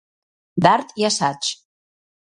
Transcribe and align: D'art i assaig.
D'art 0.67 0.95
i 1.03 1.07
assaig. 1.11 1.53